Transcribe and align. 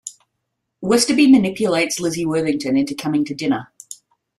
Westerby 0.83 1.29
manipulates 1.31 1.99
Lizzie 1.99 2.25
Worthington 2.25 2.75
into 2.75 2.95
coming 2.95 3.23
to 3.23 3.35
dinner. 3.35 3.71